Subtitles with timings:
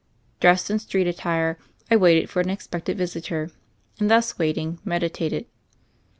[0.39, 1.59] Dressed in street at tire,
[1.91, 3.51] I waited for an expected visitor,
[3.99, 5.45] and, thus waiting, meditated.